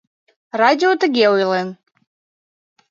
Радио 0.61 0.91
тыге 1.01 1.25
ойлен: 1.33 1.69